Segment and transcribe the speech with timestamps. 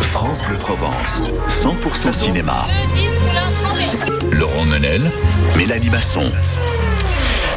[0.00, 2.66] France Bleu Provence, 100% cinéma.
[4.30, 5.10] Laurent Menel,
[5.56, 6.30] Mélanie Basson.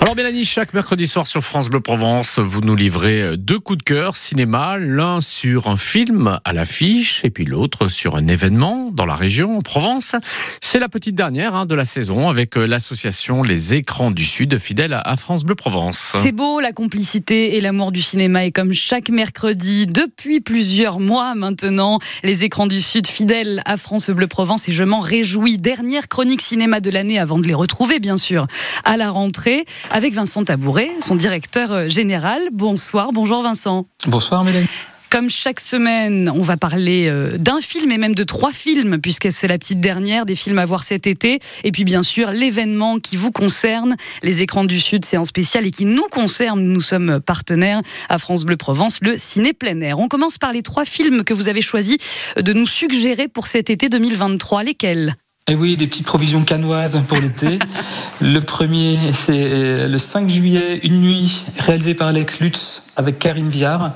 [0.00, 3.82] Alors Mélanie, chaque mercredi soir sur France Bleu Provence, vous nous livrez deux coups de
[3.82, 9.04] cœur cinéma, l'un sur un film à l'affiche et puis l'autre sur un événement dans
[9.04, 10.14] la région, en Provence.
[10.62, 14.58] C'est la petite dernière hein, de la saison avec euh, l'association Les Écrans du Sud,
[14.58, 16.12] fidèle à France Bleu Provence.
[16.14, 21.34] C'est beau la complicité et l'amour du cinéma et comme chaque mercredi, depuis plusieurs mois
[21.34, 25.58] maintenant, Les Écrans du Sud, fidèles à France Bleu Provence et je m'en réjouis.
[25.58, 28.46] Dernière chronique cinéma de l'année avant de les retrouver bien sûr
[28.84, 32.42] à la rentrée avec Vincent Tabouret, son directeur euh, général.
[32.52, 33.86] Bonsoir, bonjour Vincent.
[34.06, 34.68] Bonsoir Mélanie.
[35.10, 39.32] Comme chaque semaine, on va parler euh, d'un film et même de trois films, puisque
[39.32, 41.38] c'est la petite dernière des films à voir cet été.
[41.64, 45.66] Et puis bien sûr, l'événement qui vous concerne, les écrans du Sud, c'est en spécial
[45.66, 46.62] et qui nous concerne.
[46.62, 49.98] Nous sommes partenaires à France Bleu Provence, le ciné plein air.
[49.98, 51.96] On commence par les trois films que vous avez choisi
[52.36, 54.62] de nous suggérer pour cet été 2023.
[54.62, 55.16] Lesquels?
[55.48, 57.58] Et eh oui, des petites provisions canoises pour l'été.
[58.20, 63.48] le premier, c'est euh, le 5 juillet, Une nuit, réalisé par Alex Lutz avec Karine
[63.48, 63.92] Viard.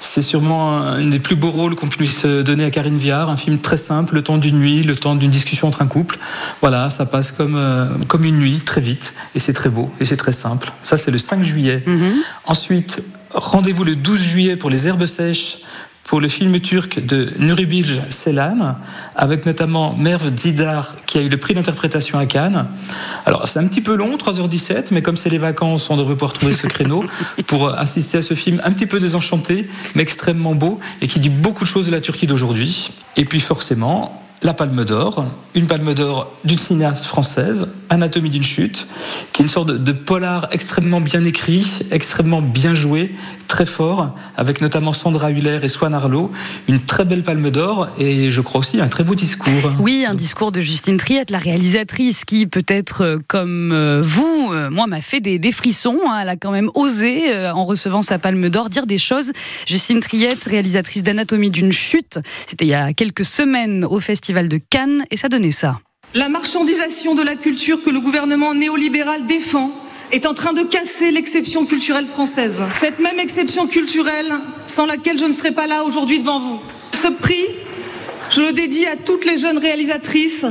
[0.00, 3.30] C'est sûrement un des plus beaux rôles qu'on puisse donner à Karine Viard.
[3.30, 6.18] Un film très simple, le temps d'une nuit, le temps d'une discussion entre un couple.
[6.60, 9.14] Voilà, ça passe comme, euh, comme une nuit, très vite.
[9.36, 10.72] Et c'est très beau, et c'est très simple.
[10.82, 11.84] Ça, c'est le 5 juillet.
[11.86, 12.12] Mm-hmm.
[12.46, 12.98] Ensuite,
[13.30, 15.58] rendez-vous le 12 juillet pour les herbes sèches
[16.06, 18.76] pour le film turc de Nuribilge Selan,
[19.16, 22.68] avec notamment Merve Zidar, qui a eu le prix d'interprétation à Cannes.
[23.26, 26.32] Alors, c'est un petit peu long, 3h17, mais comme c'est les vacances, on devrait pouvoir
[26.32, 27.04] trouver ce créneau
[27.48, 31.30] pour assister à ce film un petit peu désenchanté, mais extrêmement beau, et qui dit
[31.30, 32.92] beaucoup de choses de la Turquie d'aujourd'hui.
[33.16, 38.86] Et puis, forcément, la Palme d'Or, une Palme d'Or d'une cinéaste française, Anatomie d'une chute,
[39.32, 43.14] qui est une sorte de, polar extrêmement bien écrit, extrêmement bien joué,
[43.48, 46.32] très fort, avec notamment Sandra Huller et Swan Arlo,
[46.68, 49.72] une très belle Palme d'Or et je crois aussi un très beau discours.
[49.78, 54.68] Oui, un discours de Justine Triette, la réalisatrice qui peut-être euh, comme euh, vous, euh,
[54.68, 55.98] moi, m'a fait des, frissons.
[56.06, 56.18] Hein.
[56.22, 59.32] Elle a quand même osé, en recevant sa Palme d'Or, dire des choses.
[59.66, 64.58] Justine Triette, réalisatrice d'Anatomie d'une chute, c'était il y a quelques semaines au festival de
[64.58, 65.78] Cannes et ça donnait ça.
[66.14, 69.70] La marchandisation de la culture que le gouvernement néolibéral défend
[70.12, 72.62] est en train de casser l'exception culturelle française.
[72.74, 74.32] Cette même exception culturelle
[74.66, 76.60] sans laquelle je ne serais pas là aujourd'hui devant vous.
[76.92, 77.44] Ce prix,
[78.30, 80.46] je le dédie à toutes les jeunes réalisatrices,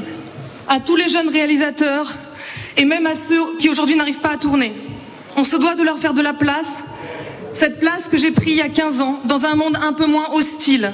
[0.67, 2.13] à tous les jeunes réalisateurs
[2.77, 4.73] et même à ceux qui aujourd'hui n'arrivent pas à tourner.
[5.35, 6.83] On se doit de leur faire de la place,
[7.51, 10.05] cette place que j'ai prise il y a 15 ans dans un monde un peu
[10.05, 10.91] moins hostile,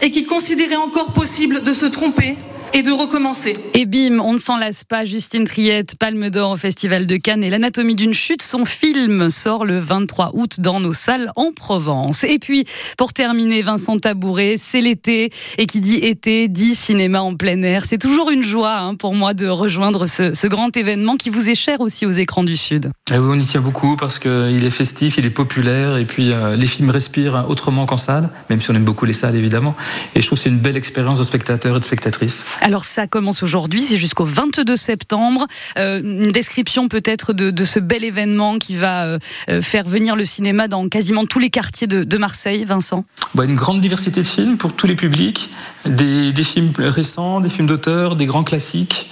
[0.00, 2.36] et qui considérait encore possible de se tromper
[2.74, 3.56] et de recommencer.
[3.72, 5.04] Et bim, on ne s'en lasse pas.
[5.04, 8.42] Justine Triette, Palme d'Or au Festival de Cannes et l'anatomie d'une chute.
[8.42, 12.24] Son film sort le 23 août dans nos salles en Provence.
[12.24, 12.64] Et puis,
[12.98, 15.30] pour terminer, Vincent Tabouret, c'est l'été.
[15.56, 17.84] Et qui dit été, dit cinéma en plein air.
[17.84, 21.54] C'est toujours une joie hein, pour moi de rejoindre ce, grand événement qui vous est
[21.54, 22.90] cher aussi aux écrans du Sud.
[23.10, 25.96] Ah oui, on y tient beaucoup parce qu'il est festif, il est populaire.
[25.96, 29.12] Et puis, euh, les films respirent autrement qu'en salle, même si on aime beaucoup les
[29.12, 29.76] salles, évidemment.
[30.16, 32.44] Et je trouve que c'est une belle expérience de spectateurs et de spectatrices.
[32.64, 35.44] Alors ça commence aujourd'hui, c'est jusqu'au 22 septembre.
[35.76, 39.18] Euh, une description peut-être de, ce bel événement qui va euh,
[39.50, 43.04] euh, faire venir le cinéma dans quasiment tous les quartiers de, Marseille, Vincent?
[43.34, 45.50] Bah, une grande diversité de films pour tous les publics,
[45.84, 49.10] des, films récents, des films d'auteurs, des grands classiques,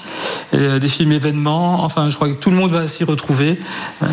[0.52, 1.84] des films événements.
[1.84, 3.58] Enfin, je crois que tout le monde va s'y retrouver,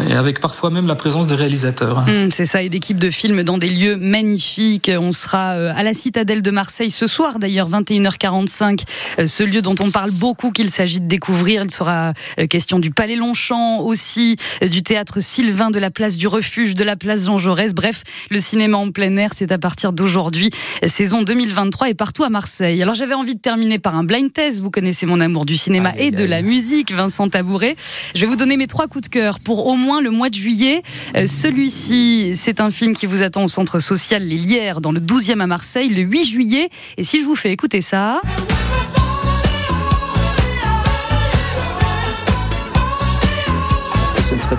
[0.10, 2.04] et avec parfois même la présence de réalisateurs.
[2.08, 4.92] Hum, c'est ça, et d'équipes de films dans des lieux magnifiques.
[4.94, 8.82] On sera à la Citadelle de Marseille ce soir, d'ailleurs, 21h45
[9.30, 11.64] ce lieu dont on parle beaucoup qu'il s'agit de découvrir.
[11.64, 16.18] Il sera euh, question du Palais Longchamp aussi, euh, du théâtre Sylvain, de la place
[16.18, 17.74] du Refuge, de la place Jean Jaurès.
[17.74, 20.50] Bref, le cinéma en plein air, c'est à partir d'aujourd'hui,
[20.86, 22.82] saison 2023 et partout à Marseille.
[22.82, 24.62] Alors j'avais envie de terminer par un blind test.
[24.62, 27.76] Vous connaissez mon amour du cinéma et de la musique, Vincent Tabouret.
[28.16, 30.36] Je vais vous donner mes trois coups de cœur pour au moins le mois de
[30.36, 30.82] juillet.
[31.16, 35.00] Euh, celui-ci, c'est un film qui vous attend au centre social Les Lières dans le
[35.00, 36.70] 12e à Marseille le 8 juillet.
[36.98, 38.22] Et si je vous fais écouter ça...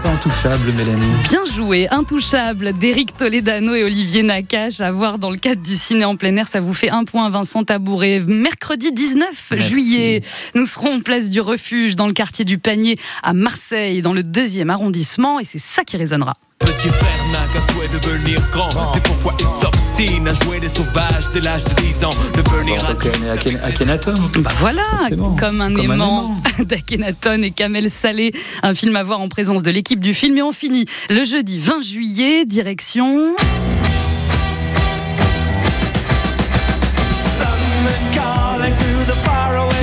[0.03, 1.13] pas intouchable, Mélanie.
[1.25, 6.05] Bien joué, intouchable d'Éric Toledano et Olivier Nakache à voir dans le cadre du ciné
[6.05, 6.49] en plein air.
[6.49, 8.21] Ça vous fait un point, Vincent Tabouret.
[8.21, 10.23] Mercredi 19 juillet,
[10.55, 14.23] nous serons en place du refuge dans le quartier du Panier à Marseille, dans le
[14.23, 16.35] deuxième arrondissement, et c'est ça qui résonnera.
[16.61, 18.69] Petit frère n'a qu'un souhait de devenir grand.
[18.93, 22.11] C'est pourquoi il s'obstine à jouer des sauvages dès l'âge de 10 ans.
[22.37, 24.15] Devenir à Akhenaton.
[24.41, 24.83] Bah voilà,
[25.39, 28.33] comme un aimant, d'Akhenaton et Kamel Salé.
[28.63, 30.37] Un film à voir en présence de l'équipe du film.
[30.37, 33.35] Et on finit le jeudi 20 juillet, direction.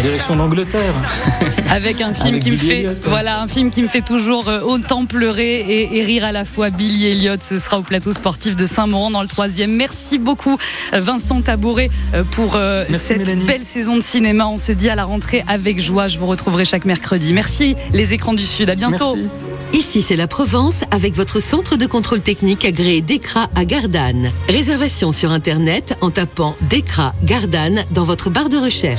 [0.02, 0.94] Direction l'Angleterre.
[1.70, 5.06] Avec un film qui me fait, voilà, un film qui me fait toujours euh, autant
[5.06, 6.70] pleurer et, rire à la fois.
[6.70, 9.76] Billy Elliott, ce sera au plateau sportif de Saint-Maurent dans le troisième.
[9.76, 10.58] Merci beaucoup
[10.94, 11.90] euh, Vincent Tabouret
[12.32, 12.58] pour
[12.94, 14.48] cette belle saison de cinéma.
[14.48, 16.08] On se dit à la rentrée avec joie.
[16.08, 17.34] Je vous retrouverai chaque mercredi.
[17.34, 18.70] Merci les écrans du Sud.
[18.70, 19.18] À bientôt.
[19.74, 24.32] Ici, c'est la Provence avec votre centre de contrôle technique agréé DECRA à Gardanne.
[24.48, 28.96] Réservation sur Internet en tapant DECRA Gardanne dans votre barre de recherche.